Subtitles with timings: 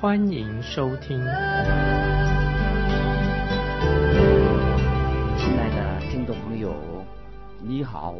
[0.00, 1.18] 欢迎收听。
[1.18, 1.28] 亲
[5.58, 6.74] 爱的听众朋友，
[7.60, 8.16] 你好，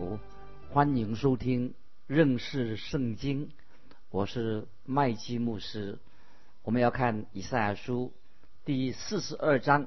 [0.71, 1.73] 欢迎收听
[2.07, 3.48] 认识圣经。
[4.11, 5.98] 我是麦基牧师。
[6.65, 8.12] 我们要看以赛亚书
[8.66, 9.87] 第四十二章，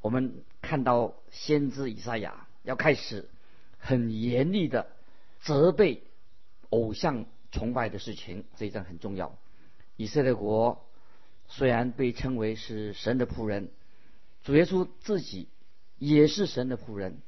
[0.00, 2.46] 我们看到先知以赛亚。
[2.62, 3.28] 要开始
[3.76, 4.86] 很严厉的
[5.40, 6.04] 责备
[6.70, 9.36] 偶像崇拜的事情，这一章很重要。
[9.96, 10.86] 以色列国
[11.48, 13.70] 虽然被称为是神的仆人，
[14.42, 15.48] 主耶稣自己
[15.98, 17.20] 也是神的仆人。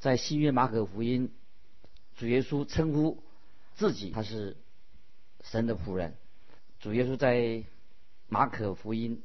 [0.00, 1.30] 在新约马可福音，
[2.16, 3.22] 主耶稣称呼
[3.74, 4.56] 自己他是
[5.42, 6.14] 神的仆人。
[6.80, 7.64] 主耶稣在
[8.28, 9.22] 马可福音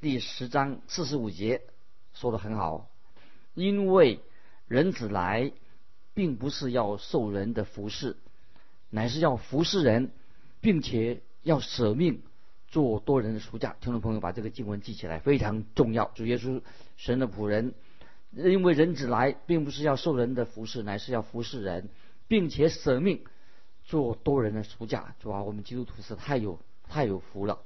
[0.00, 1.62] 第十章四十五节
[2.14, 2.90] 说的很好，
[3.54, 4.20] 因为。
[4.66, 5.50] 人子来，
[6.12, 8.18] 并不是要受人的服侍，
[8.90, 10.10] 乃是要服侍人，
[10.60, 12.20] 并且要舍命
[12.68, 13.76] 做多人的赎价。
[13.80, 16.10] 听众朋友，把这个经文记起来，非常重要。
[16.14, 16.62] 主耶稣，
[16.96, 17.74] 神的仆人，
[18.32, 21.88] 因为人子来，并不是要受人的服侍，乃是要服侍人，
[22.26, 23.24] 并且舍命
[23.84, 25.14] 做多人的赎价。
[25.20, 26.58] 主啊，我们基督徒是太有
[26.88, 27.60] 太有福了。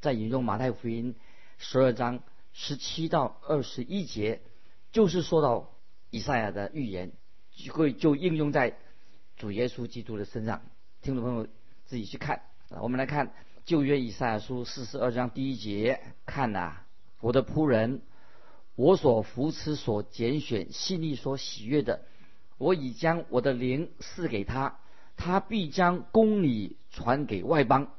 [0.00, 1.14] 在引用马太福音
[1.58, 2.20] 十二章
[2.52, 4.40] 十七到二十一节，
[4.92, 5.70] 就是说到。
[6.12, 7.12] 以赛亚的预言
[7.72, 8.76] 会就应用在
[9.36, 10.60] 主耶稣基督的身上，
[11.02, 11.46] 听众朋友
[11.84, 12.42] 自己去看。
[12.80, 13.32] 我们来看
[13.70, 16.78] 旧约以赛亚书四十二章第一节，看呐，
[17.20, 18.02] 我的仆人，
[18.74, 22.00] 我所扶持、所拣选、心里所喜悦的，
[22.58, 24.80] 我已将我的灵赐给他，
[25.16, 27.92] 他必将公理传给外邦。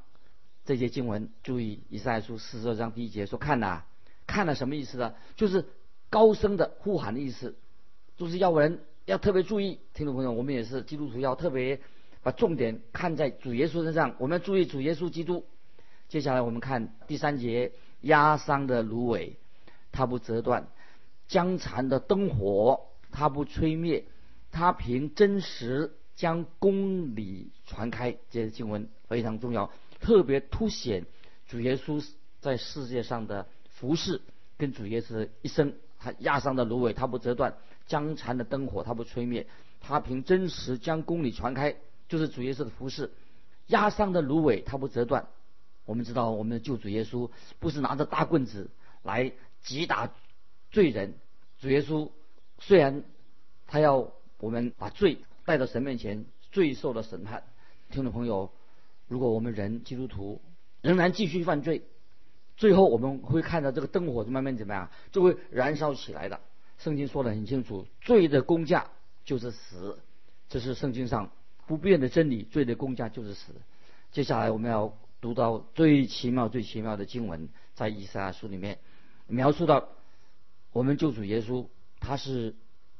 [0.66, 3.84] 这些经文，注意以赛亚书四十二章第一节说，看呐，
[4.28, 5.16] 看了什么意思呢？
[5.38, 5.64] 就是
[6.09, 7.56] 高声的呼喊的意思。
[8.18, 11.80] 就是要人要特别注意，听众朋友，我们也是基督徒，要特别
[12.24, 14.18] 把重点看在主耶稣身上。
[14.20, 15.46] 我们要注意主耶稣基督。
[16.12, 19.38] 接下来我们看第三节，压伤的芦苇，
[19.94, 20.64] 它不折断；
[21.30, 24.04] 将残的灯火，它不吹灭。
[24.52, 28.12] 它凭真实将公理传开。
[28.30, 29.72] 这些经文非常重要，
[30.02, 31.06] 特别凸显
[31.48, 32.06] 主耶稣
[32.42, 34.20] 在世界上的服饰
[34.58, 35.74] 跟主耶稣的一生。
[35.98, 37.56] 他压伤的芦苇，它不折断。
[37.88, 39.46] 将残的灯火，它不吹灭；
[39.80, 41.78] 他凭真实将公理传开，
[42.10, 43.12] 就是主耶稣的服饰。
[43.68, 45.30] 压伤的芦苇，它不折断。
[45.91, 47.29] 我们知道，我们的救主耶稣
[47.59, 48.69] 不是拿着大棍子
[49.03, 50.09] 来击打
[50.72, 51.16] 罪人。
[51.59, 52.09] 主耶稣
[52.59, 53.03] 虽然
[53.68, 57.44] 他要我们把罪带到神面前，罪受了审判。
[57.90, 58.53] 听众朋友，
[59.09, 60.41] 如果我们人基督徒
[60.81, 61.81] 仍然继续犯罪，
[62.56, 66.40] 最后我们会看到这个灯火慢慢怎么样，就会燃烧起来的。
[66.78, 68.91] 圣经说的很清楚，罪的工价
[69.25, 70.00] 就是死，
[70.47, 71.31] 这是圣经上
[71.68, 72.44] 不变的真理。
[72.44, 73.52] 罪的工价就是死。
[74.13, 78.80] 接下来我们要读到最奇妙、最奇妙的经文，在以赛亚书里面
[79.28, 79.88] 描述到
[80.74, 81.68] 我们救主耶稣，
[82.00, 82.56] 他是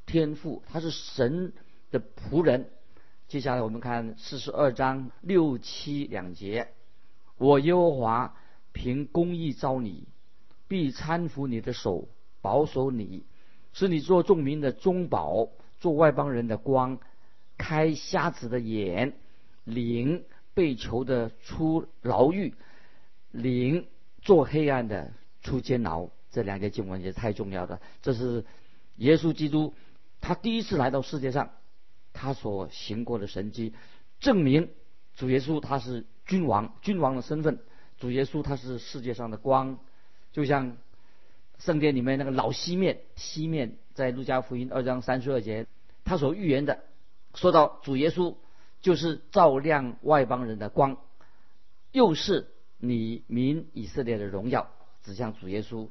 [0.06, 1.52] 天父，他是神
[1.90, 2.70] 的仆人。
[3.26, 6.68] 接下来我们看四十二章六七两节：
[7.38, 8.36] 我耶和华
[8.72, 10.06] 凭公义招你，
[10.68, 12.08] 必搀扶你的手，
[12.40, 13.24] 保守你。
[13.72, 15.48] 是你做众民的中保，
[15.80, 17.00] 做外邦人的光，
[17.56, 19.16] 开瞎子的眼，
[19.64, 20.24] 领
[20.54, 22.54] 被囚的出牢狱，
[23.30, 23.86] 灵
[24.20, 26.08] 做黑暗的出监牢。
[26.30, 27.80] 这两节经文也太重要了。
[28.00, 28.44] 这是
[28.96, 29.74] 耶稣基督
[30.20, 31.50] 他第一次来到世界上，
[32.12, 33.74] 他所行过的神迹，
[34.20, 34.70] 证明
[35.14, 37.58] 主耶稣他是君王，君王的身份。
[37.98, 39.78] 主耶稣他是世界上的光，
[40.32, 40.76] 就像。
[41.58, 45.68] 圣殿里面那个老西面，西面在路加福音二章三十二节，
[46.02, 46.80] 他所预言的，
[47.34, 48.34] 说到主耶稣
[48.82, 50.98] 就是照亮外邦人的光，
[51.92, 54.68] 又是你民以色列的荣耀，
[55.02, 55.88] 指向主耶稣。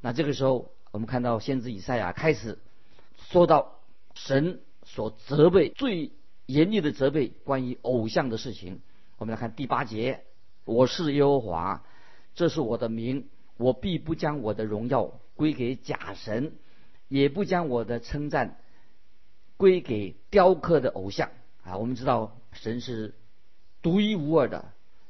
[0.00, 2.58] 那这个时候，我们看到先知以赛亚开始
[3.16, 3.78] 说到
[4.14, 6.12] 神所责备最
[6.44, 8.82] 严厉的责备关于偶像的事情。
[9.16, 10.24] 我们来看第八节：
[10.64, 11.84] 我是耶和华，
[12.34, 13.28] 这是我的名。
[13.58, 16.54] 我必不将我的荣耀归给假神，
[17.06, 18.58] 也不将我的称赞
[19.56, 21.30] 归给雕刻的偶像
[21.64, 21.76] 啊！
[21.76, 23.14] 我们知道神是
[23.82, 24.66] 独一无二的，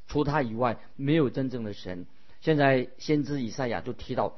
[0.07, 2.05] 除他以外没有真正的神。
[2.41, 4.33] 现在先知以赛亚就提到，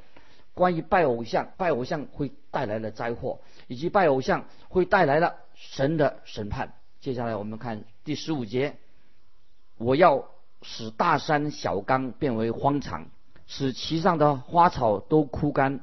[0.53, 6.73] 关于拜偶像，拜偶像会带来的灾祸，以及拜偶像会带来了神的审判。
[7.01, 8.77] 接下来我们看第十五节，
[9.77, 10.29] 我要
[10.61, 13.07] 使大山小冈变为荒场，
[13.47, 15.79] 使其上的花草都枯干；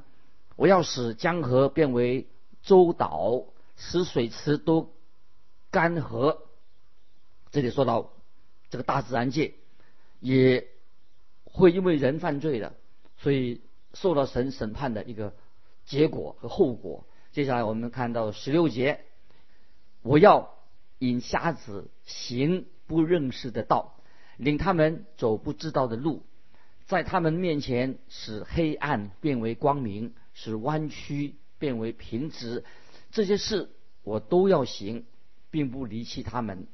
[0.55, 2.27] 我要使江河变为
[2.61, 3.43] 洲岛，
[3.75, 4.89] 使水池都
[5.73, 6.37] 干涸。
[7.51, 8.13] 这里说到
[8.69, 9.55] 这个大自然界
[10.21, 10.69] 也。
[11.55, 12.73] 会因为人犯罪的，
[13.17, 13.61] 所以
[13.93, 15.35] 受到神审判的一个
[15.85, 17.05] 结果和后果。
[17.31, 19.01] 接下来我们看到十六节，
[20.01, 20.55] 我要
[20.97, 23.99] 引瞎子行不认识的道，
[24.37, 26.23] 领他们走不知道的路，
[26.87, 32.63] 在他们面前使黑暗变为光明，使弯曲变为平直。
[33.11, 33.69] 这些事
[34.01, 35.05] 我都要行，
[35.53, 36.65] 并不离弃他们。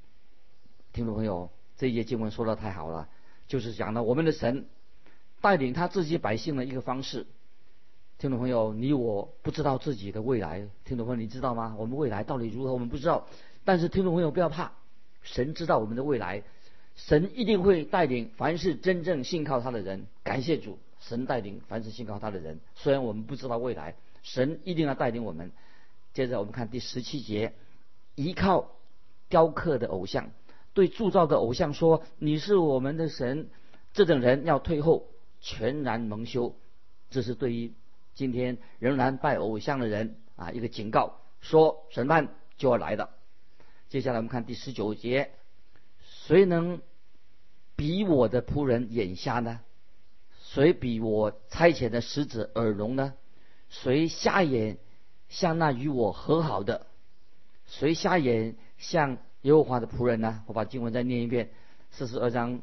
[0.93, 3.09] 听众朋友，这一节经文说的太好了。
[3.45, 4.67] 就是讲了我们的神
[5.41, 7.27] 带领他自己百姓的一个方式。
[8.19, 11.75] 听众朋友，你我不知道自己的未来，听众朋友你知道吗？
[11.77, 12.71] 我们未来到底如何？
[12.71, 13.27] 我们不知道。
[13.65, 14.71] 但是听众朋友不要怕，
[15.23, 16.43] 神知道我们的未来，
[16.95, 20.07] 神一定会带领凡是真正信靠他的人。
[20.23, 22.61] 感谢主，神带领凡是信靠他的人。
[22.75, 25.51] 虽然我们不知道未来，神一定要带领我们。
[26.13, 27.53] 接着我们看第十七节，
[28.19, 28.71] 依靠
[29.29, 30.31] 雕刻的偶像。
[30.73, 33.49] 对铸造的偶像说：“你是我们的神。”
[33.93, 35.07] 这等人要退后，
[35.39, 36.55] 全然蒙羞。
[37.09, 37.73] 这是对于
[38.15, 43.09] 今天仍然拜偶像的人啊一个警告，说审判就要来了。
[43.87, 45.31] 接下来我们看第十九节：
[46.03, 46.81] 谁能
[47.77, 49.61] 比我的仆人眼瞎呢？
[50.41, 53.13] 谁比我差遣的使者耳聋呢？
[53.69, 54.77] 谁瞎眼
[55.29, 56.85] 像那与我和好的？
[57.69, 59.17] 谁瞎眼像？
[59.43, 60.43] 耶和华的仆人呢？
[60.47, 61.51] 我把经文再念一遍，
[61.91, 62.59] 四十二章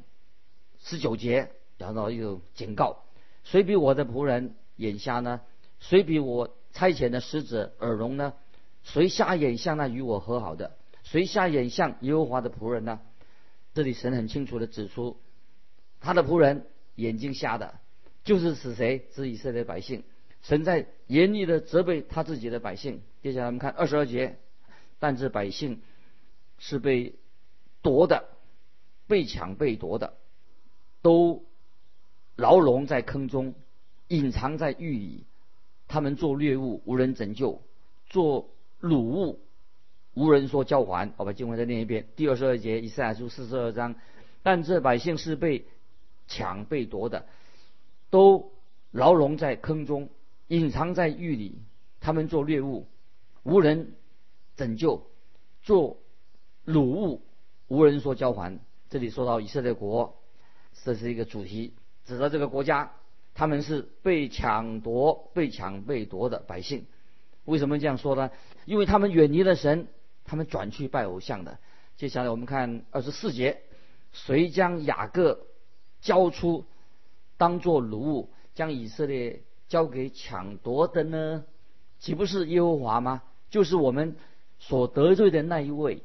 [0.79, 3.05] 十九节然后一个警告：
[3.45, 5.41] 谁比我的仆人眼瞎呢？
[5.81, 8.35] 谁比我差遣的使者耳聋呢？
[8.83, 10.77] 谁瞎眼像那与我和好的？
[11.03, 13.01] 谁瞎眼像耶和华的仆人呢？
[13.73, 15.17] 这里神很清楚的指出，
[16.01, 16.67] 他的仆人
[16.97, 17.79] 眼睛瞎的，
[18.23, 19.07] 就是指谁？
[19.15, 20.05] 指以色列百姓。
[20.43, 23.01] 神在严厉的责备他自己的百姓。
[23.23, 24.39] 接下来我们看二十二节，
[24.99, 25.81] 但这百姓。
[26.59, 27.15] 是被
[27.83, 28.31] 夺的，
[29.07, 30.15] 被抢被夺的，
[31.03, 31.45] 都
[32.35, 33.55] 牢笼在坑中，
[34.09, 35.27] 隐藏在狱里。
[35.87, 37.61] 他们做掠物，无人拯救；
[38.09, 38.49] 做
[38.81, 39.39] 掳物，
[40.15, 41.13] 无人说交还。
[41.19, 43.95] 我把经文再念一遍：第二十二节，以赛亚书四十二章。
[44.43, 45.67] 但这百姓是被
[46.27, 47.27] 抢被夺的，
[48.09, 48.51] 都
[48.93, 50.09] 牢笼在坑中，
[50.49, 51.61] 隐藏在狱里。
[52.01, 52.87] 他们做掠物，
[53.43, 53.93] 无人
[54.57, 55.03] 拯救；
[55.63, 55.99] 做
[56.67, 57.23] 掳物
[57.69, 58.59] 无人说交还。
[58.89, 60.17] 这里说到以色列国，
[60.85, 61.75] 这是一个主题，
[62.05, 62.93] 指的这个国家，
[63.35, 66.87] 他们是被抢夺、被抢被夺的百姓。
[67.45, 68.31] 为什么这样说呢？
[68.65, 69.89] 因为他们远离了神，
[70.25, 71.59] 他们转去拜偶像的。
[71.97, 73.63] 接下来我们看二十四节，
[74.13, 75.47] 谁将雅各
[76.01, 76.65] 交出，
[77.37, 81.45] 当作掳物，将以色列交给抢夺的呢？
[81.99, 83.23] 岂不是耶和华吗？
[83.49, 84.17] 就是我们
[84.59, 86.03] 所得罪的那一位。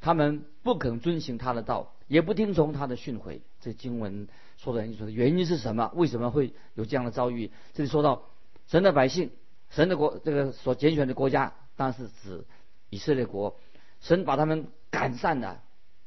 [0.00, 3.40] 他们不肯遵行他的道，也不听从他的训诲。
[3.60, 5.90] 这经文说的很清楚，原因是什么？
[5.94, 7.50] 为什么会有这样的遭遇？
[7.72, 8.22] 这里说到
[8.68, 9.30] 神的百姓，
[9.70, 12.44] 神的国，这个所拣选的国家，当然是指
[12.90, 13.58] 以色列国。
[14.00, 15.62] 神把他们赶散了，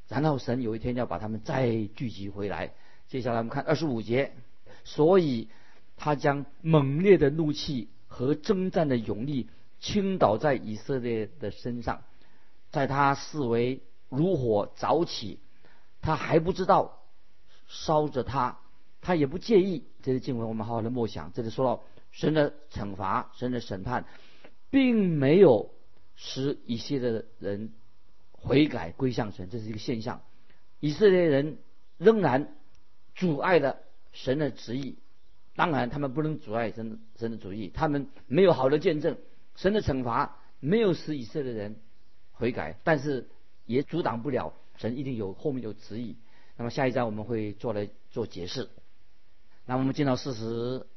[0.08, 2.74] 然后神有一天要把他们再聚集回来。
[3.08, 4.34] 接下来我们看二十五节，
[4.86, 5.50] 所以
[5.98, 9.50] 他将猛烈的怒气和征战的勇力
[9.80, 12.04] 倾倒在以色列的身上，
[12.72, 13.82] 在他视为。
[14.12, 15.38] 如火早起，
[16.02, 17.04] 他还不知道
[17.68, 18.58] 烧着他，
[19.02, 19.86] 他也不介意。
[20.02, 21.32] 这些经文我们好好的默想。
[21.32, 24.06] 这里说到神的惩罚，神的审判，
[24.72, 25.70] 并没有
[26.16, 27.72] 使以色列的人
[28.32, 30.24] 悔改归向神，这是一个现象。
[30.80, 31.60] 以色列人
[32.00, 32.56] 仍然
[33.14, 33.78] 阻碍了
[34.12, 34.98] 神的旨意。
[35.56, 39.20] 当然，他们不能阻碍神神的旨意，他们没有好的见证。
[39.60, 41.76] 神的惩罚没有使以色列人
[42.34, 43.30] 悔改，但是。
[43.70, 46.16] 也阻挡不了神一定有后面有旨意。
[46.58, 48.68] 那么下一章我们会做来做解释。
[49.68, 50.88] 那我们进到四十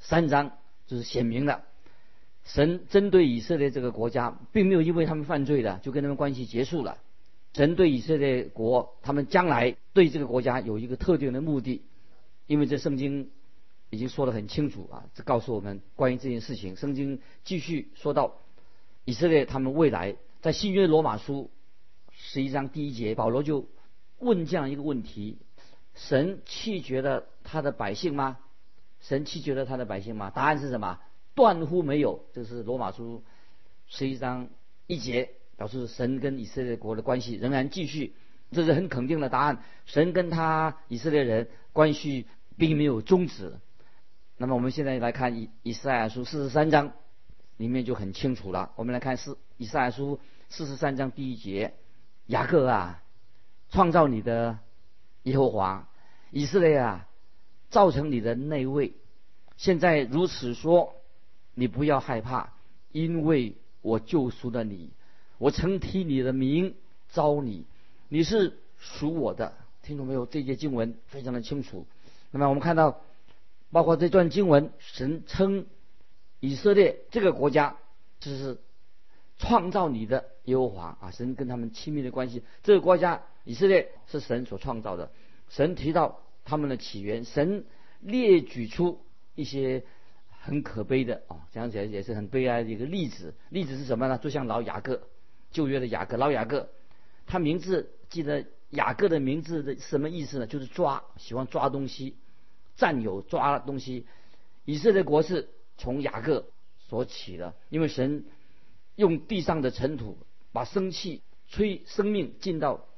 [0.00, 1.62] 三章，就是显明了
[2.42, 6.98] 神针对以色列这个国家，并没有因为他们犯罪了就跟他们关系结束了。
[7.54, 11.84] 神对以色列国，他们将来对这个国家有一个特定的目的，
[12.48, 13.30] 因为这圣经
[13.90, 16.76] 已经说得很清楚啊，这告诉我们关于这件事情。
[16.76, 18.38] 圣经继续说到
[19.04, 21.50] 以色列他们未来在新约罗马书。
[22.12, 23.66] 十一章第一节，保罗就
[24.18, 25.38] 问这样一个问题：
[25.94, 28.38] 神弃绝了他的百姓吗？
[29.00, 30.30] 神弃绝了他的百姓吗？
[30.30, 31.00] 答案是什么？
[31.34, 32.26] 断乎没有。
[32.32, 33.24] 这是罗马书
[33.86, 34.48] 十一章
[34.86, 38.14] 一节，表示神跟以色列国的关系仍然继续，
[38.52, 39.62] 这是很肯定的答案。
[39.86, 42.26] 神跟他以色列人关系
[42.58, 43.54] 并没有终止。
[44.42, 46.94] 那么我们现在来看以以赛亚书四十三章，
[47.58, 48.72] 里面就很清楚了。
[48.74, 50.18] 我们来看四以赛亚书
[50.48, 51.74] 四十三章第一节：
[52.24, 53.02] 雅各啊，
[53.68, 54.58] 创造你的
[55.24, 55.86] 耶和华，
[56.30, 57.06] 以色列啊。
[57.68, 58.94] 造成你的内位，
[59.56, 60.94] 现在如此说，
[61.54, 62.54] 你不要害怕，
[62.90, 64.90] 因为我救赎了你，
[65.38, 66.74] 我曾替你的名
[67.12, 67.66] 招你，
[68.08, 69.52] 你是属我的。
[69.82, 70.26] 听懂没有？
[70.26, 71.86] 这节经文非常的清楚。
[72.32, 73.02] 那么我们看到，
[73.70, 75.66] 包括这段经文，神称
[76.40, 77.76] 以色列这个国家
[78.18, 78.58] 就是
[79.38, 82.42] 创造你的耶和华啊，神跟他们亲密的关系。
[82.62, 85.10] 这个国家以色列是神所创造的，
[85.48, 86.20] 神提到。
[86.42, 87.66] 他们的起源，神
[88.00, 89.04] 列举出
[89.36, 89.84] 一些
[90.40, 93.34] 很可悲的啊，讲起来也是很悲哀的一个例子。
[93.50, 94.18] 例子是什么呢？
[94.18, 95.02] 就像老雅各，
[95.52, 96.70] 旧约的雅各，老雅各，
[97.26, 100.46] 他名字记得雅各的名字的什么意思呢？
[100.46, 102.16] 就是抓，喜欢抓东西，
[102.80, 104.06] 占有抓东西。
[104.64, 106.46] 以色列国是从雅各
[106.88, 108.24] 所起的，因为神
[108.96, 110.18] 用地上的尘土
[110.52, 112.88] 把生气吹生命进到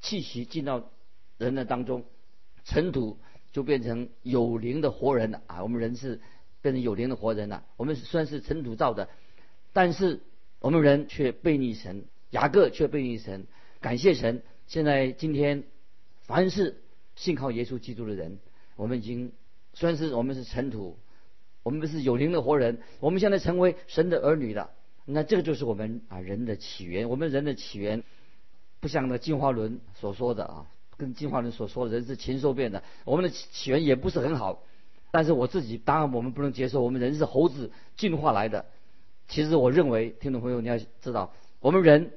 [0.00, 0.90] 气息进到
[1.38, 2.04] 人的当中。
[2.64, 3.18] 尘土
[3.50, 5.64] 就变成有灵的活人了啊！
[5.64, 6.20] 我们人是
[6.60, 7.64] 变成有灵的活人了。
[7.76, 9.08] 我们虽然是尘土造的，
[9.72, 10.20] 但是
[10.60, 13.48] 我们人却背逆神，雅各却背逆神。
[13.80, 15.64] 感谢神，现在今天
[16.22, 16.82] 凡是
[17.16, 18.38] 信靠耶稣基督的人，
[18.76, 19.32] 我们已经
[19.74, 20.96] 虽然是我们是尘土，
[21.62, 24.70] 我们不是有灵的活人，我们现在成为神的儿女了。
[25.04, 27.08] 那这个就是我们啊人的起源。
[27.08, 28.02] 我们人的起源
[28.80, 30.66] 不像那进化论所说的啊。
[30.98, 34.62] 跟进化论所说的人是禽兽变的，我们的起源也不是很好。
[35.10, 38.64] 但是我自己当然我们不能接受，我们人是猴子进化来的。
[39.26, 42.12] 其实我认为，听众朋友你要知道，我们人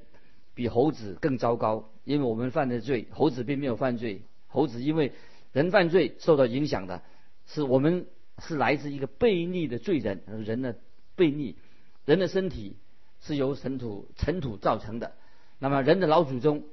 [0.54, 4.22] 比猴子更糟糕，因为我们犯的罪，猴子并没有犯罪。
[4.48, 5.12] 猴子因为
[5.56, 7.02] 人犯罪受到影响的，
[7.48, 8.06] 是我们
[8.38, 10.78] 是来自一个悖逆的罪人，人的
[11.16, 11.56] 悖逆，
[12.04, 12.76] 人的身体
[13.22, 15.16] 是由尘土尘土造成的。
[15.58, 16.66] 那么人的老祖宗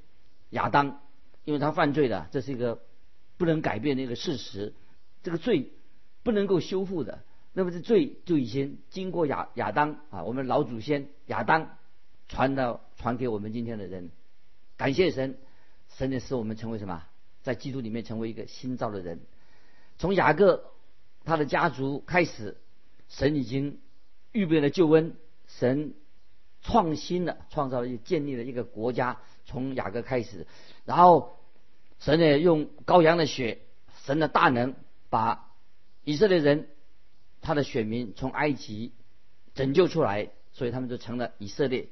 [0.51, 1.01] 亚当。
[1.45, 2.85] 因为他犯罪了，这是一个
[3.37, 4.75] 不能改变的一个事实，
[5.25, 5.73] 这个罪
[6.23, 7.25] 不能够修复的。
[7.53, 11.79] 那么这罪就已经经过亚亚当啊，我们老祖先亚当
[12.29, 14.13] 传到传给我们今天的人。
[14.77, 15.37] 感谢神，
[15.89, 17.03] 神也使我们成为什么，
[17.43, 19.21] 在基督里面成为一个新造的人。
[19.99, 20.73] 从雅各
[21.25, 22.57] 他的家族开始，
[23.09, 23.81] 神已经
[24.33, 25.15] 预备了救恩，
[25.47, 25.95] 神
[26.63, 29.19] 创新了，创造了一建立了一个国家。
[29.45, 30.47] 从雅各开始。
[30.85, 31.37] 然后，
[31.99, 33.61] 神呢用羔羊的血，
[34.05, 34.75] 神的大能，
[35.11, 35.51] 把
[36.05, 36.69] 以色列人
[37.41, 38.93] 他的选民从埃及
[39.55, 41.89] 拯救出来，所以他们就成了以色列，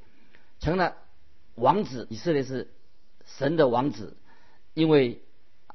[0.61, 0.97] 成了
[1.57, 2.07] 王子。
[2.09, 2.73] 以色列是
[3.27, 4.17] 神的王子，
[4.75, 5.23] 因为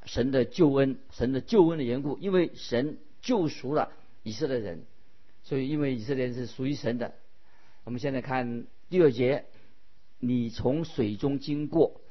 [0.05, 3.91] 神的救恩，神的救恩的缘故，因为神救赎了
[4.23, 4.83] 以色列人，
[5.43, 7.13] 所以因为以色列人是属于神的。
[7.83, 9.45] 我们现在看第二节，
[10.19, 12.01] 你从水中经过。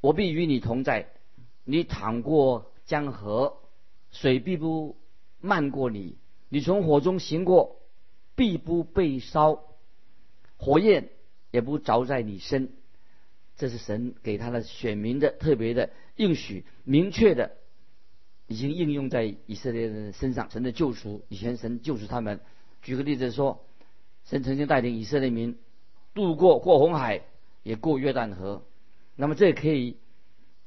[0.00, 1.08] 我必与你同在，
[1.64, 3.56] 你淌过江河，
[4.10, 4.96] 水必不
[5.40, 6.16] 漫过你；
[6.48, 7.80] 你从火中行过，
[8.36, 9.64] 必不被烧，
[10.58, 11.08] 火焰
[11.50, 12.70] 也不着在你身。
[13.56, 17.52] 这是神给他的选民的特别的应许，明确的
[18.46, 20.50] 已经应用在以色列人身上。
[20.50, 22.40] 神的救赎，以前神救赎他们。
[22.82, 23.64] 举个例子说，
[24.24, 25.56] 神曾经带领以色列民
[26.12, 27.22] 渡过过红海，
[27.62, 28.62] 也过约旦河。
[29.14, 29.96] 那么这也可以，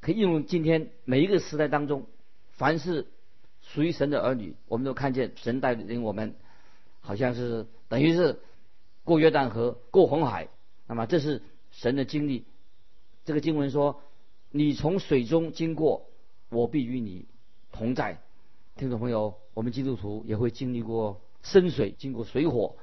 [0.01, 2.07] 可以应用今天每一个时代当中，
[2.53, 3.05] 凡是
[3.61, 6.33] 属于神的儿女，我们都看见神带领我们，
[7.01, 8.39] 好像是等于是
[9.03, 10.47] 过约旦河、过红海。
[10.87, 12.45] 那么这是神的经历。
[13.29, 14.01] 这个经文说
[14.49, 16.09] ：“你从水中经过，
[16.49, 17.27] 我必与你
[17.71, 18.23] 同在。”
[18.75, 22.77] 听众朋友，我们基督徒也会经历过深水，经过水火，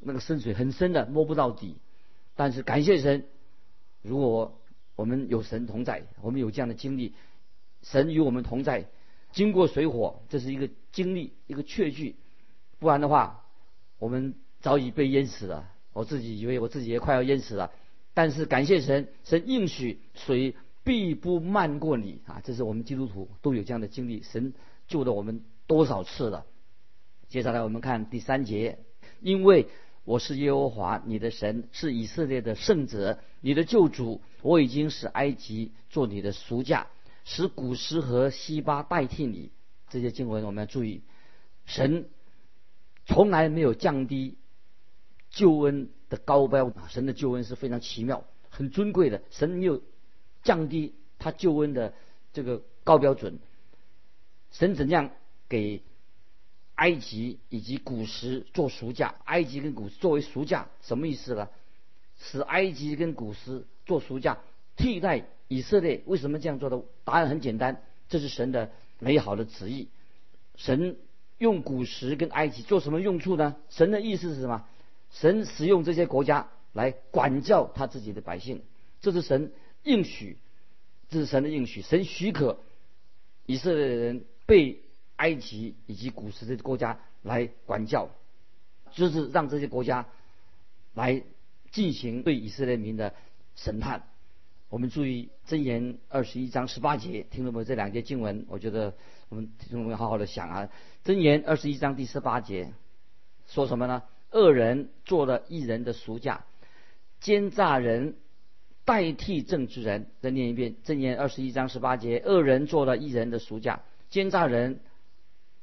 [0.00, 1.76] 那个深水很深的，摸不到底。
[2.34, 3.24] 但是感谢神，
[4.02, 4.58] 如果
[4.96, 7.14] 我们有神同在，我们有这样的经历，
[7.82, 8.88] 神与我们同在，
[9.30, 12.16] 经过水火，这是一个经历，一个确据。
[12.80, 13.44] 不然的话，
[14.00, 15.70] 我们早已被淹死了。
[15.92, 17.70] 我自己以为我自己也快要淹死了，
[18.14, 20.54] 但是感谢神，神应许水
[20.84, 22.40] 必不漫过你啊！
[22.44, 24.54] 这是我们基督徒都有这样的经历，神
[24.88, 26.46] 救了我们多少次了。
[27.28, 28.78] 接下来我们看第三节，
[29.20, 29.68] 因为。
[30.04, 34.20] 我是耶和华你的神，是以色列的圣者，你的救主。
[34.42, 36.88] 我已经使埃及做你的赎价，
[37.24, 39.52] 使古时和西巴代替你。
[39.90, 41.02] 这些经文我们要注意，
[41.66, 42.08] 神
[43.06, 44.38] 从来没有降低
[45.30, 49.22] 救恩的高标，神的救恩是非常奇妙、很尊贵的。
[49.30, 49.80] 神没有
[50.42, 51.94] 降低他救恩的
[52.34, 53.38] 这个高标准。
[54.50, 55.10] 神怎样
[55.48, 55.82] 给
[56.74, 59.14] 埃及以及古时做赎价？
[59.24, 61.48] 埃及跟古时作为赎价，什么意思呢？
[62.18, 64.38] 使埃及跟古时做赎价，
[64.76, 66.02] 替代以色列。
[66.04, 66.82] 为什么这样做的？
[67.04, 68.70] 答案很简单，这是神的。
[68.98, 69.88] 美好的旨意，
[70.54, 70.96] 神
[71.38, 73.56] 用古时跟埃及做什么用处呢？
[73.68, 74.64] 神的意思是什么？
[75.12, 78.62] 神使用这些国家来管教他自己的百姓，
[79.00, 79.52] 这是神
[79.84, 80.38] 应许，
[81.08, 81.82] 这是神的应许。
[81.82, 82.58] 神许可
[83.46, 84.80] 以色列人被
[85.16, 88.08] 埃及以及古时的国家来管教，
[88.92, 90.06] 就是让这些国家
[90.94, 91.22] 来
[91.70, 93.14] 进行对以色列民的
[93.54, 94.04] 审判。
[94.70, 97.64] 我们注意箴言二十一章十八节，听懂没有？
[97.64, 98.94] 这两节经文，我觉得
[99.28, 100.70] 我们听众们好好的想啊。
[101.04, 102.72] 箴言二十一章第十八节
[103.46, 104.02] 说什么呢？
[104.32, 106.44] 恶人做了一人的赎价，
[107.20, 108.16] 奸诈人
[108.84, 110.06] 代替正直人。
[110.20, 114.80] 再念一遍箴言二十一章十八节：恶人做了一人的赎价，奸诈人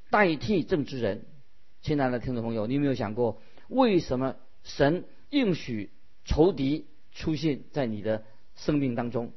[0.09, 1.25] 代替正直人。
[1.81, 5.89] 亲爱的听众朋友，你有没有想过，为什么神应许
[6.25, 8.23] 仇敌出现在你的？
[8.55, 9.31] 生命当中，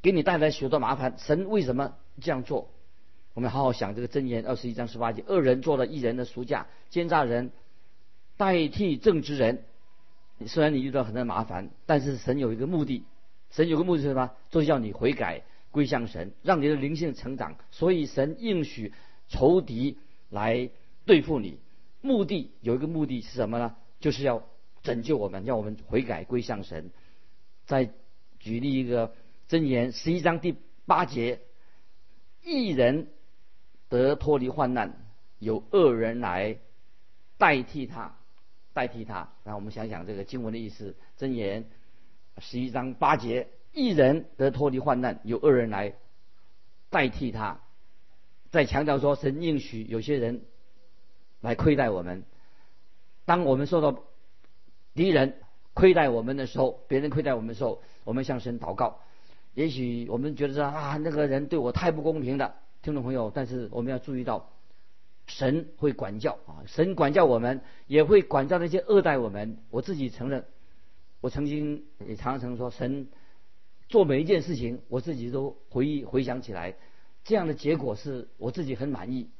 [0.00, 1.16] 给你带来许多麻烦。
[1.18, 2.70] 神为什么这样做？
[3.34, 7.50] 我们好好想这个箴言二十一章十八节：恶人做了一人的赎价，奸诈人
[8.42, 9.62] 代替正直人。
[10.48, 13.04] 虽然你遇到很多麻烦，但是神有一个目的，
[13.50, 14.32] 神有个目的是什么？
[14.50, 17.54] 就是要你悔改归向神，让你的灵性成长。
[17.70, 18.92] 所以神应许
[19.28, 19.96] 仇敌
[20.28, 20.70] 来
[21.04, 21.60] 对付你，
[22.00, 23.76] 目的有一个目的是什么呢？
[24.00, 24.42] 就是要
[24.82, 26.90] 拯救我们，要我们悔改归向神，
[27.66, 27.90] 在。
[28.44, 29.14] 举例一个
[29.48, 31.38] 箴言，十一章第八节：
[32.42, 33.06] 一人
[33.88, 34.96] 得脱离患难，
[35.38, 36.58] 有恶人来
[37.38, 38.16] 代替他，
[38.72, 39.28] 代替他。
[39.44, 40.96] 让我们想想这个经文的意思。
[41.18, 41.66] 箴言
[42.38, 45.94] 十一章八节：一人得脱离患难，有恶人来
[46.90, 47.60] 代替他。
[48.50, 50.42] 在强调说，神应许有些人
[51.40, 52.24] 来亏待我们。
[53.24, 54.02] 当我们受到
[54.94, 55.36] 敌人
[55.74, 57.82] 亏待我们的时候，别人亏待我们的时候。
[58.04, 58.98] 我们向神祷告，
[59.54, 63.30] 也许我们觉得说啊，那个人对我太不公平了，听众朋友。
[63.32, 64.50] 但是我们要注意到，
[65.32, 69.56] 神会管教啊，神管教我们，也会管教那些恶待我们。
[69.70, 70.44] 我自己承认，
[71.22, 73.08] 我曾经也常常说，神
[73.88, 76.74] 做每一件事情，我自己都回忆回想起来，
[77.24, 79.30] 这样的结果是我自己很满意。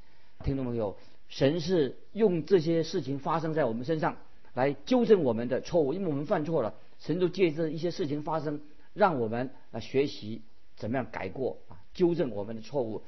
[0.42, 0.96] 听众朋友，
[1.28, 4.16] 神是用这些事情发生在我们身上
[4.54, 6.74] 来纠正我们的错误，因为我们犯错了。
[7.00, 8.62] 神就借着一些事情发生，
[8.94, 10.40] 让我们来学习
[10.74, 13.02] 怎么样改过啊，纠正我们的错误。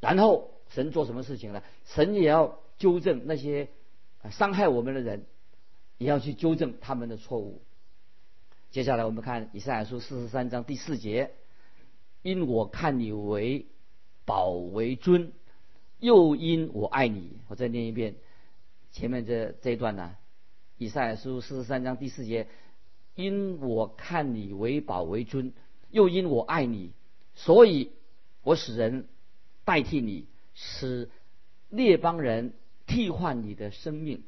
[0.00, 1.62] 然后神做什么事情呢？
[1.84, 3.68] 神也要纠正那些
[4.30, 5.24] 伤害我们的人，
[5.98, 7.62] 也要去纠正他们的错误。
[8.70, 11.30] 接下来我们看以赛亚书四十三章第四节：
[12.22, 13.66] 因我看你为
[14.24, 15.32] 宝为尊，
[16.00, 17.38] 又因我爱你。
[17.46, 18.16] 我再念一遍
[18.90, 20.16] 前面这这一段呢，
[20.76, 22.48] 以赛亚书四十三章第四节。
[23.14, 25.52] 因我看你为宝为尊，
[25.90, 26.90] 又因我爱你，
[27.36, 27.92] 所以
[28.42, 29.06] 我使人
[29.64, 31.10] 代替你，使
[31.68, 32.54] 列邦人
[32.86, 34.22] 替换你的生命。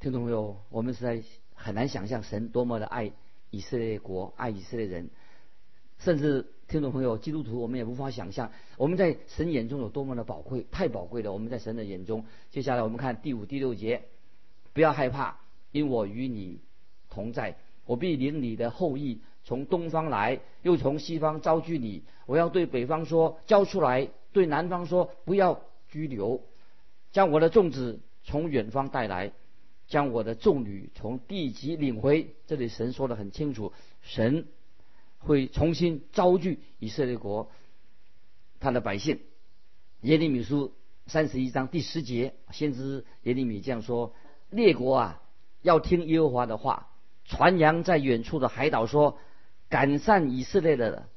[0.00, 0.62] 听懂没有？
[0.70, 1.22] 我们实在
[1.54, 3.10] 很难想象神多么的爱
[3.50, 5.10] 以色列国，爱以色列人，
[5.98, 11.32] 甚至听众朋友，基督徒我们也无法想象我们在神眼中有多么的宝贵，太宝贵了。
[11.32, 12.24] 我们在神的眼中。
[12.50, 14.02] 接下来我们看第五、第六节，
[14.72, 15.40] 不要害怕，
[15.72, 16.60] 因我与你
[17.10, 17.56] 同在。
[17.84, 22.04] 我必领你的后裔从东方来，又从西方招聚你。
[22.26, 26.42] 我要对北方说交出来，对南方说不要拘留。
[27.12, 29.32] 将我的众子从远方带来，
[29.86, 32.34] 将我的众女从地极领回。
[32.46, 34.46] 这里神说的很清楚，神
[35.18, 37.50] 会重新招聚以色列国
[38.60, 39.20] 他的百姓。
[40.02, 40.74] 耶利米书
[41.06, 44.14] 三十一章第十节，先知耶利米这样说：
[44.50, 45.22] 列国啊，
[45.62, 46.88] 要听耶和华的话。
[47.24, 49.18] 传扬在远处的海岛说
[49.68, 51.10] ：“赶散以色列的，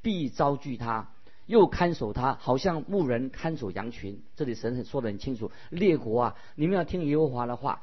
[0.00, 1.14] 必遭拒他，
[1.52, 7.82] 又看守他，好像牧人看守羊群。”这里神说的很清楚：列国啊，你们要听耶和华的话，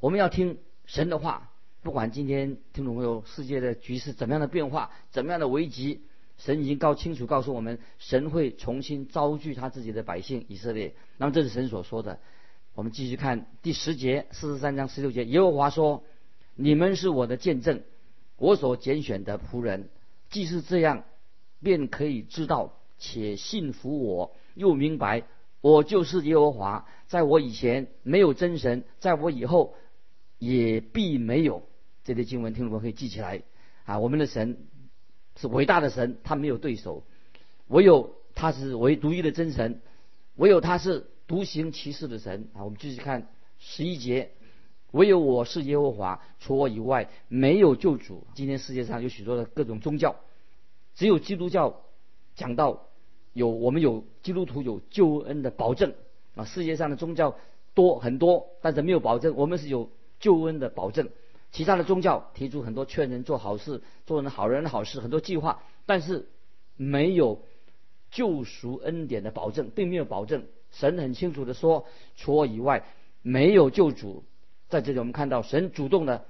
[0.00, 1.50] 我们要听神的话。
[1.82, 6.00] 不管今天听众朋友，世界的局势怎么样的变化，怎么样的危机，
[6.38, 10.94] 神已经告清楚告诉我们，神会重新招聚他自己的百姓以色列。
[11.18, 12.18] 那么这是神所说的。
[12.74, 16.02] 我们继续看第十节，四十三章十六节，耶和华说。
[16.54, 17.82] 你们是我的见证，
[18.36, 19.88] 我所拣选的仆人。
[20.28, 21.04] 既是这样，
[21.62, 25.24] 便可以知道且信服我，又明白
[25.60, 29.74] 我就是耶和华，在我以前没有真神，在我以后
[30.38, 31.64] 也必没有。
[32.04, 33.42] 这些经文听众们可以记起来
[33.84, 33.98] 啊！
[33.98, 34.66] 我们的神
[35.36, 37.02] 是伟大的神，他没有对手，
[37.66, 39.80] 唯有他是唯独一的真神，
[40.36, 42.62] 唯有他是独行其事的神啊！
[42.62, 44.30] 我们继续看十一节。
[44.92, 48.26] 唯有我是耶和华，除我以外没有救主。
[48.34, 50.16] 今天世界上有许多的各种宗教，
[50.94, 51.80] 只有基督教
[52.34, 52.88] 讲到
[53.32, 55.94] 有我们有基督徒有救恩的保证
[56.34, 56.44] 啊。
[56.44, 57.36] 世界上的宗教
[57.74, 59.34] 多很多，但是没有保证。
[59.36, 59.90] 我们是有
[60.20, 61.08] 救恩的保证。
[61.50, 66.26] 其他的宗教提出很多劝人做好事、做人好人的好事，很多计划，但是
[66.76, 67.42] 没有
[68.10, 70.46] 救赎恩典的保证，并没有保证。
[70.70, 72.84] 神很清楚的说，除我以外
[73.20, 74.24] 没有救主。
[74.70, 76.24] 在这里，我们看到神主动的，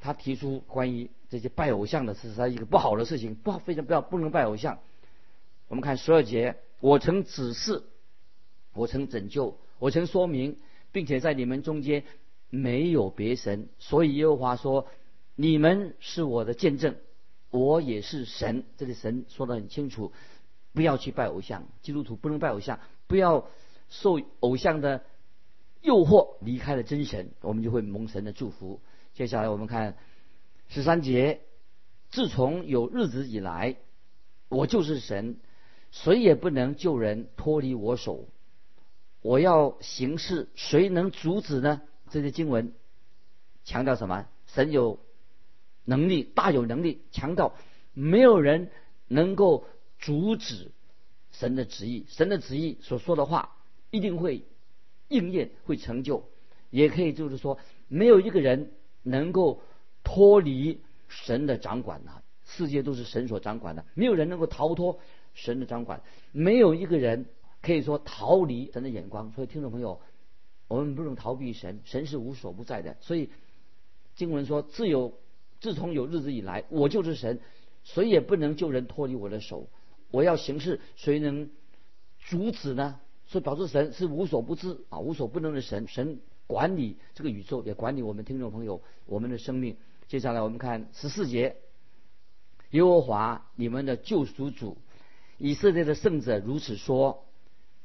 [0.00, 4.78] 他提出关于这些拜偶像的，是他一个不好的事情，不好，非常不要不能拜偶像。
[5.68, 7.84] 我们看十二节，我曾指示，
[8.74, 10.58] 我曾拯救，我曾说明，
[10.92, 12.04] 并且在你们中间
[12.50, 14.86] 没有别神，所以耶和华说，
[15.36, 16.96] 你们是我的见证，
[17.50, 18.64] 我也是神。
[18.76, 20.12] 这里神说的很清楚，
[20.72, 23.48] 不要去拜偶像，基督徒不能拜偶像，不要
[23.88, 25.04] 受偶像的。
[25.80, 28.80] 诱惑离开了真神，我们就会蒙神的祝福。
[29.14, 29.96] 接下来我们看
[30.66, 31.40] 十三节：
[32.10, 33.76] 自从有日子以来，
[34.48, 35.36] 我就是神，
[35.90, 38.28] 谁也不能救人脱离我手。
[39.22, 41.82] 我要行事，谁能阻止呢？
[42.10, 42.72] 这些经文
[43.64, 44.26] 强调什么？
[44.46, 45.00] 神有
[45.84, 47.54] 能力，大有能力，强调
[47.94, 48.70] 没有人
[49.06, 49.66] 能够
[49.98, 50.70] 阻止
[51.32, 52.06] 神的旨意。
[52.08, 53.56] 神的旨意所说的话
[53.90, 54.44] 一定会。
[55.10, 56.28] 应验会成就，
[56.68, 58.72] 也可以就是说，没有一个人
[59.02, 59.62] 能够
[60.04, 62.10] 脱离神的掌管的，
[62.44, 65.00] 世界都是神所掌管的，没有人能够逃脱
[65.38, 67.26] 神的掌管，没有一个人
[67.62, 69.30] 可以说逃离神的眼光。
[69.32, 70.00] 所以，听众朋友，
[70.66, 72.96] 我们不能逃避神，神是无所不在的。
[73.00, 73.30] 所以，
[74.16, 75.14] 经文说：“自有
[75.60, 77.38] 自从有日子以来，我就是神，
[77.84, 79.68] 谁也不能救人脱离我的手。
[80.10, 81.48] 我要行事，谁能
[82.18, 85.86] 阻止呢？”所以表示神是无所不知啊，无所不能的神。
[85.86, 89.76] 神管理这个宇宙，也管理我们听众朋友我们的生命。
[90.08, 91.56] 接下来我们看十四节：
[92.70, 94.78] 耶和华你们的救赎主，
[95.38, 97.26] 以色列的圣者如此说：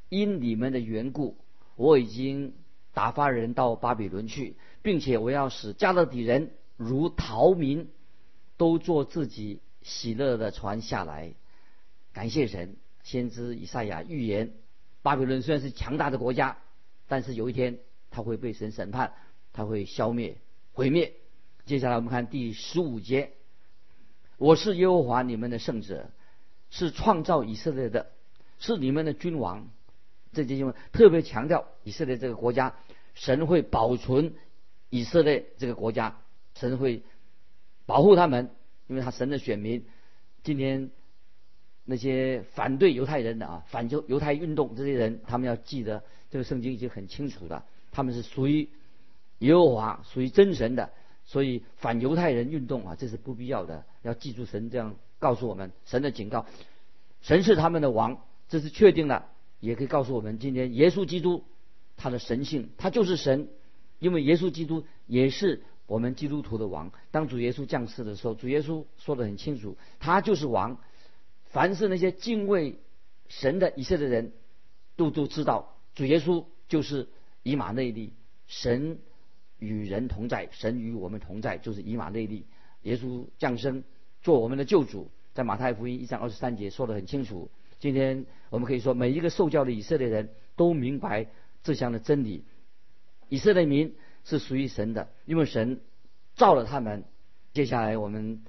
[0.09, 1.37] 因你们的缘故，
[1.75, 2.53] 我已经
[2.93, 7.89] 打发人到巴比伦去，并且我要使加勒底人如逃民，
[8.57, 11.33] 都做自己喜乐的船下来。
[12.11, 14.53] 感谢神，先知以赛亚预言。
[15.01, 16.57] 巴比伦虽然是强大的国家，
[17.07, 19.13] 但是有一天他会被神审判，
[19.51, 20.37] 他会消灭、
[20.73, 21.13] 毁灭。
[21.65, 23.33] 接下来我们看第十五节
[24.37, 26.09] ：“我是耶和华你们的圣者，
[26.73, 28.07] 是创造以色列的，
[28.57, 29.69] 是你们的君王。”
[30.33, 32.73] 这节经文特别强调以色列这个国家，
[33.13, 34.33] 神会保存
[34.89, 36.17] 以色列这个国家，
[36.55, 37.03] 神会
[37.85, 38.49] 保护他们，
[38.87, 39.85] 因为他神的选民。
[40.43, 40.89] 今天。
[41.85, 48.69] 那些反对犹太人的啊，反犹犹太运动这些人，他们要记得这个圣经已经很清楚了，他们是属于
[49.39, 50.91] 耶和华，属于真神的，
[51.25, 53.83] 所以反犹太人运动啊，这是不必要的。
[54.01, 56.45] 要记住神这样告诉我们，神的警告，
[57.21, 59.23] 神是他们的王，这是确定的。
[59.61, 61.45] 也可以告诉我们，今天耶稣基督
[61.95, 63.47] 他的神性，他就是神，
[63.99, 66.91] 因为耶稣基督也是我们基督徒的王。
[67.11, 70.77] 当主耶稣降世的时候，主耶稣说的很清楚，他就是王。
[71.45, 72.79] 凡是那些敬畏
[73.29, 74.33] 神的一切的人，
[74.97, 77.07] 都都知道主耶稣就是
[77.43, 78.11] 以马内利，
[78.47, 78.99] 神
[79.59, 82.45] 与人同在，神与我们同在，就是以马内利。
[82.81, 83.85] 耶稣降生
[84.23, 87.51] 做我们的救主，在马太福音一章二十三节说得很清楚。
[87.79, 91.27] 今天我们可以说，每一个受教的以色列人都明白
[91.61, 92.45] 这项的真理：
[93.27, 95.81] 以色列民是属于神的，因为神
[96.35, 97.03] 造了他们。
[97.53, 98.43] 接下来我们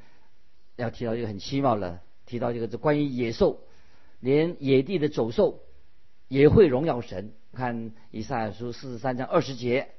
[0.77, 2.01] 要提到一个很奇妙的。
[2.25, 3.61] 提到这个，这关于野兽，
[4.21, 5.61] 连野地的走兽
[6.29, 7.35] 也会荣耀神。
[7.53, 9.91] 看以赛亚书四十三章二十节，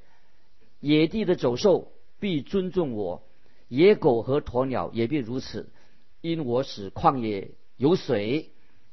[0.80, 3.22] 野地的走兽必尊重我，
[3.68, 5.70] 野狗和鸵鸟也必如此，
[6.22, 8.52] 因我使旷野有水，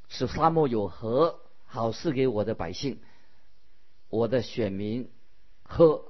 [0.09, 2.99] 使沙漠有河，好赐给我的百姓，
[4.09, 5.09] 我的选民
[5.63, 6.05] 喝。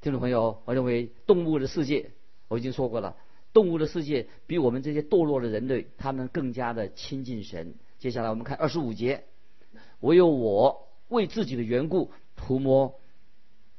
[0.00, 2.12] 听众朋友，我认为动物的世界，
[2.48, 3.16] 我已经说过了。
[3.52, 7.74] 动物的世界比我们这些堕落的人类，他们更加的亲近神。
[7.98, 9.24] 接下来我们看二十五节，
[10.00, 13.00] 唯有我为自己的缘故涂抹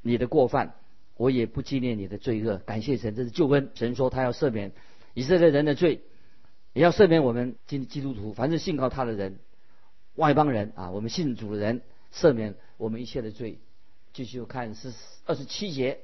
[0.02, 0.74] 你的过犯，
[1.18, 2.56] 我也不纪念你的罪恶。
[2.56, 3.70] 感谢神，这是救恩。
[3.74, 4.72] 神说他要赦免
[5.12, 6.00] 以色列人的罪，
[6.72, 9.38] 也要赦免我们基基督徒，凡是信靠他的人，
[10.14, 13.58] 外邦人啊，我们信主的人赦免我们一切的罪。
[14.14, 14.92] 继续看是
[15.26, 16.00] 二十七节，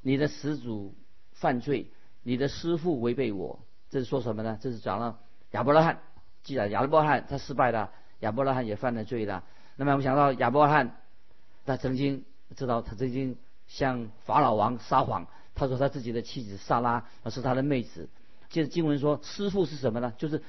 [0.00, 0.94] 你的始祖
[1.32, 1.90] 犯罪，
[2.22, 4.58] 你的师傅违背我，这是说什么呢？
[4.62, 5.18] 这是讲了
[5.50, 6.00] 亚伯拉罕，
[6.42, 9.44] 既然亚伯拉罕他失败了，亚伯拉罕也犯了罪了。
[9.76, 10.96] 那么我们想到亚伯拉罕，
[11.66, 12.24] 他曾经
[12.56, 13.36] 知道他曾经
[13.70, 18.08] 向法老王撒谎，他说他自己的妻子萨拉是他的妹子。
[18.48, 20.12] 接着经文说，师傅是什么呢？
[20.18, 20.42] 就是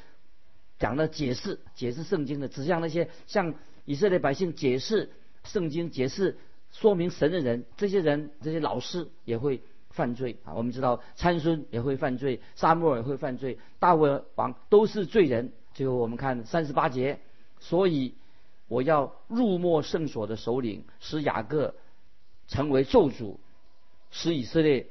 [0.80, 3.54] 讲的解释解释圣经的，指向那些向
[3.86, 5.12] 以色列百姓解释
[5.44, 6.40] 圣经、解释
[6.72, 7.64] 说明神的人。
[7.78, 10.56] 这些人这些老师也会犯罪啊！
[10.56, 15.54] 我们知道参孙也会犯罪，沙漠也会犯罪，大卫王都是罪人。
[15.76, 17.20] 最后我们看三十八节，
[17.60, 18.16] 所以
[18.68, 21.76] 我要入没圣所的首领，使雅各
[22.52, 23.38] 成为咒诅，
[24.12, 24.86] 使以色列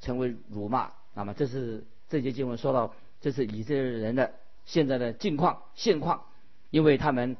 [0.00, 0.92] 成为辱骂。
[1.14, 1.84] 那么这是。
[2.10, 4.32] 这节经文说到，这是以色列人的
[4.64, 6.24] 现在的境况现况，
[6.70, 7.36] 因为他们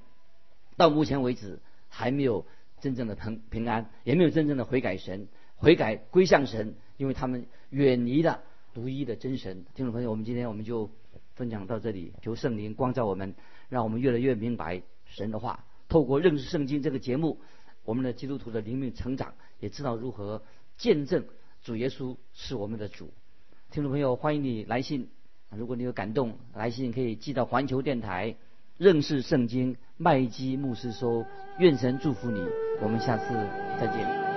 [0.76, 2.44] 到目前为止还没有
[2.78, 5.26] 真正的平平安，也没有真正的悔改神，
[5.56, 8.42] 悔改归向神，因为他们远离了
[8.74, 9.64] 独一的真神。
[9.74, 10.90] 听众朋友，我们今天我们就
[11.34, 13.34] 分享到这里，求圣灵光照我们，
[13.70, 15.64] 让我们越来越明白神的话。
[15.88, 17.40] 透过认识圣经这个节目，
[17.88, 20.42] 我们的基督徒的灵命成长，也知道如何
[20.76, 21.24] 见证
[21.62, 23.14] 主耶稣是我们的主。
[23.70, 25.08] 听众朋友，欢迎你来信。
[25.56, 28.36] 如果你有感动，来信可以寄到环球电台
[28.76, 31.24] 认识圣经麦基牧师说。
[31.58, 32.38] 愿神祝福你，
[32.82, 33.24] 我们下次
[33.80, 34.27] 再见。